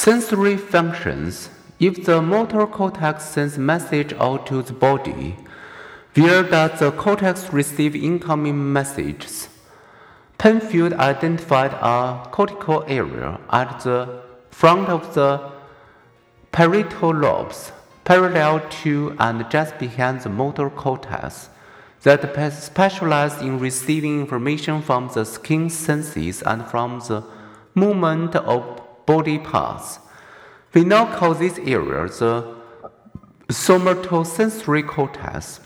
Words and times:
Sensory 0.00 0.56
functions. 0.56 1.50
If 1.80 2.04
the 2.04 2.22
motor 2.22 2.68
cortex 2.68 3.24
sends 3.24 3.58
message 3.58 4.12
out 4.12 4.46
to 4.46 4.62
the 4.62 4.72
body, 4.72 5.34
where 6.14 6.44
does 6.44 6.78
the 6.78 6.92
cortex 6.92 7.52
receive 7.52 7.96
incoming 7.96 8.72
messages? 8.72 9.48
Penfield 10.38 10.92
identified 10.92 11.72
a 11.72 12.28
cortical 12.30 12.84
area 12.86 13.40
at 13.50 13.80
the 13.80 14.22
front 14.52 14.88
of 14.88 15.14
the 15.14 15.50
parietal 16.52 17.12
lobes, 17.12 17.72
parallel 18.04 18.60
to 18.82 19.16
and 19.18 19.50
just 19.50 19.80
behind 19.80 20.20
the 20.20 20.28
motor 20.28 20.70
cortex, 20.70 21.48
that 22.04 22.52
specialize 22.52 23.42
in 23.42 23.58
receiving 23.58 24.20
information 24.20 24.80
from 24.80 25.10
the 25.12 25.24
skin 25.24 25.68
senses 25.68 26.40
and 26.42 26.64
from 26.66 27.00
the 27.08 27.24
movement 27.74 28.36
of 28.36 28.77
body 29.08 29.38
parts. 29.38 30.00
We 30.74 30.84
now 30.84 31.06
call 31.16 31.32
this 31.32 31.58
area 31.58 32.06
the 32.08 32.34
uh, 32.84 32.88
somatosensory 33.48 34.86
cortex. 34.86 35.60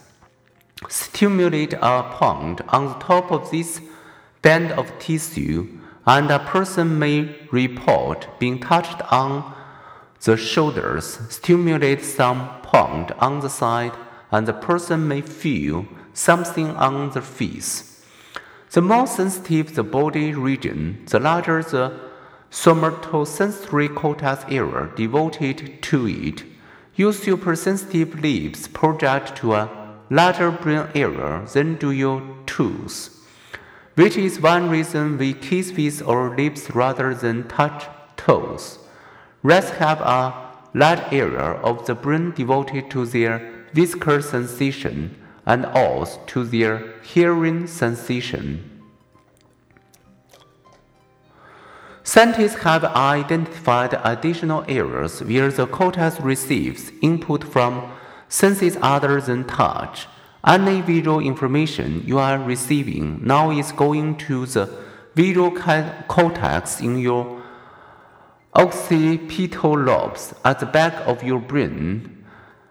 Stimulate 0.88 1.74
a 1.74 2.04
point 2.20 2.60
on 2.68 2.86
the 2.86 2.98
top 3.00 3.32
of 3.32 3.50
this 3.50 3.80
band 4.42 4.70
of 4.72 4.96
tissue, 5.00 5.66
and 6.06 6.30
a 6.30 6.38
person 6.38 7.00
may 7.00 7.34
report 7.50 8.28
being 8.38 8.60
touched 8.60 9.00
on 9.12 9.52
the 10.24 10.36
shoulders, 10.36 11.18
stimulate 11.28 12.04
some 12.04 12.48
point 12.62 13.10
on 13.18 13.40
the 13.40 13.50
side, 13.50 13.96
and 14.30 14.46
the 14.46 14.52
person 14.52 15.08
may 15.08 15.20
feel 15.20 15.84
something 16.14 16.68
on 16.76 17.10
the 17.10 17.20
face. 17.20 18.04
The 18.70 18.80
more 18.80 19.08
sensitive 19.08 19.74
the 19.74 19.82
body 19.82 20.32
region, 20.32 21.04
the 21.10 21.18
larger 21.18 21.60
the 21.64 22.11
somatosensory 22.52 23.92
cortex 23.94 24.44
area 24.50 24.90
devoted 24.94 25.82
to 25.82 26.06
it. 26.06 26.44
Your 26.94 27.14
supersensitive 27.14 28.20
lips 28.20 28.68
project 28.68 29.34
to 29.36 29.54
a 29.54 29.96
larger 30.10 30.50
brain 30.50 30.86
area 30.94 31.46
than 31.54 31.76
do 31.76 31.90
your 31.90 32.22
toes, 32.44 33.24
which 33.94 34.18
is 34.18 34.38
one 34.38 34.68
reason 34.68 35.16
we 35.16 35.32
kiss 35.32 35.72
with 35.72 36.06
our 36.06 36.36
lips 36.36 36.70
rather 36.74 37.14
than 37.14 37.48
touch 37.48 37.86
toes. 38.18 38.78
Rats 39.42 39.70
have 39.70 40.02
a 40.02 40.34
large 40.74 41.10
area 41.10 41.56
of 41.64 41.86
the 41.86 41.94
brain 41.94 42.32
devoted 42.32 42.90
to 42.90 43.06
their 43.06 43.64
visceral 43.72 44.20
sensation 44.20 45.16
and 45.46 45.64
owls 45.64 46.18
to 46.26 46.44
their 46.44 47.00
hearing 47.02 47.66
sensation. 47.66 48.71
Scientists 52.14 52.56
have 52.56 52.84
identified 52.84 53.98
additional 54.04 54.62
areas 54.68 55.22
where 55.22 55.50
the 55.50 55.66
cortex 55.66 56.20
receives 56.20 56.92
input 57.00 57.42
from 57.42 57.90
senses 58.28 58.76
other 58.82 59.18
than 59.18 59.44
touch. 59.44 60.06
Any 60.46 60.82
visual 60.82 61.20
information 61.20 62.02
you 62.04 62.18
are 62.18 62.38
receiving 62.38 63.24
now 63.24 63.50
is 63.50 63.72
going 63.72 64.18
to 64.28 64.44
the 64.44 64.68
visual 65.14 65.52
cortex 66.06 66.82
in 66.82 66.98
your 66.98 67.42
occipital 68.54 69.78
lobes 69.78 70.34
at 70.44 70.60
the 70.60 70.66
back 70.66 70.92
of 71.06 71.22
your 71.22 71.40
brain. 71.40 72.26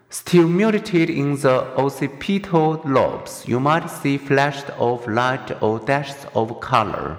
Stimulated 0.08 1.10
in 1.10 1.34
the 1.34 1.64
occipital 1.76 2.80
lobes, 2.84 3.42
you 3.48 3.58
might 3.58 3.90
see 3.90 4.18
flashes 4.18 4.70
of 4.78 5.04
light 5.08 5.50
or 5.60 5.80
dashes 5.80 6.26
of 6.32 6.60
color. 6.60 7.18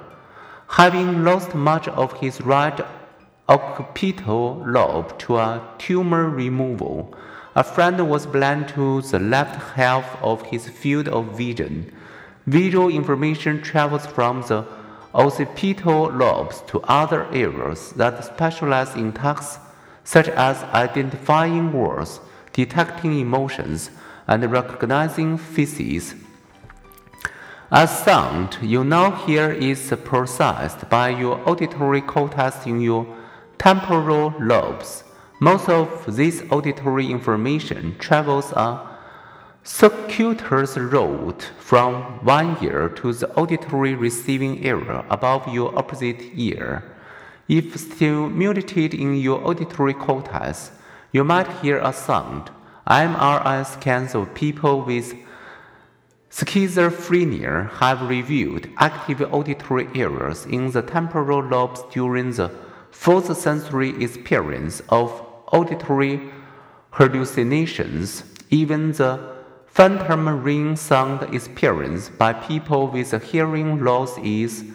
Having 0.77 1.23
lost 1.23 1.53
much 1.53 1.87
of 1.87 2.13
his 2.13 2.41
right 2.41 2.81
occipital 3.47 4.63
lobe 4.65 5.15
to 5.19 5.37
a 5.37 5.61
tumor 5.77 6.27
removal, 6.27 7.13
a 7.55 7.63
friend 7.63 8.09
was 8.09 8.25
blind 8.25 8.69
to 8.69 9.03
the 9.03 9.19
left 9.19 9.75
half 9.75 10.17
of 10.23 10.41
his 10.47 10.67
field 10.67 11.07
of 11.09 11.37
vision. 11.37 11.93
Visual 12.47 12.89
information 12.89 13.61
travels 13.61 14.07
from 14.07 14.41
the 14.41 14.65
occipital 15.13 16.09
lobes 16.09 16.63
to 16.65 16.81
other 16.85 17.25
areas 17.25 17.91
that 17.91 18.25
specialize 18.25 18.95
in 18.95 19.13
tasks 19.13 19.59
such 20.03 20.27
as 20.29 20.63
identifying 20.73 21.71
words, 21.71 22.19
detecting 22.51 23.19
emotions, 23.19 23.91
and 24.25 24.51
recognizing 24.51 25.37
faces. 25.37 26.15
A 27.75 27.87
sound 27.87 28.59
you 28.61 28.83
now 28.83 29.09
hear 29.25 29.49
is 29.51 29.91
processed 30.05 30.87
by 30.91 31.09
your 31.09 31.41
auditory 31.49 32.01
cortex 32.01 32.67
in 32.67 32.79
your 32.79 33.07
temporal 33.57 34.31
lobes. 34.39 35.03
Most 35.39 35.67
of 35.69 36.15
this 36.15 36.43
auditory 36.51 37.09
information 37.09 37.95
travels 37.97 38.51
a 38.51 38.79
circuitous 39.63 40.77
route 40.77 41.49
from 41.57 42.23
one 42.23 42.63
ear 42.63 42.89
to 42.89 43.11
the 43.11 43.33
auditory 43.33 43.95
receiving 43.95 44.63
area 44.63 45.03
above 45.09 45.51
your 45.51 45.75
opposite 45.75 46.21
ear. 46.35 46.83
If 47.47 47.75
stimulated 47.75 48.93
in 48.93 49.15
your 49.15 49.43
auditory 49.43 49.95
cortex, 49.95 50.69
you 51.11 51.23
might 51.23 51.47
hear 51.63 51.79
a 51.79 51.91
sound. 51.91 52.51
MRI 52.85 53.65
scans 53.65 54.13
of 54.13 54.31
people 54.35 54.83
with 54.83 55.15
Schizophrenia 56.33 57.69
have 57.73 58.09
revealed 58.09 58.67
active 58.77 59.21
auditory 59.31 59.87
areas 59.93 60.47
in 60.47 60.71
the 60.71 60.81
temporal 60.81 61.43
lobes 61.43 61.83
during 61.91 62.31
the 62.31 62.49
first 62.89 63.39
sensory 63.39 63.89
experience 64.03 64.81
of 64.89 65.11
auditory 65.51 66.19
hallucinations. 66.89 68.23
Even 68.49 68.93
the 68.93 69.35
phantom 69.67 70.43
ring 70.43 70.75
sound 70.75 71.21
experienced 71.35 72.17
by 72.17 72.33
people 72.33 72.87
with 72.87 73.11
hearing 73.25 73.83
loss 73.83 74.17
is, 74.17 74.65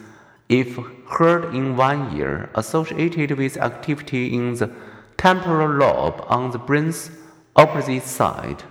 if 0.49 0.79
heard 1.09 1.53
in 1.57 1.77
one 1.77 2.17
ear, 2.17 2.51
associated 2.55 3.37
with 3.37 3.57
activity 3.57 4.33
in 4.33 4.55
the 4.55 4.71
temporal 5.17 5.71
lobe 5.71 6.25
on 6.29 6.53
the 6.53 6.59
brain's 6.59 7.11
opposite 7.57 8.05
side. 8.05 8.63